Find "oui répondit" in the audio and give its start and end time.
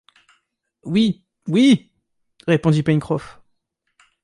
1.47-2.81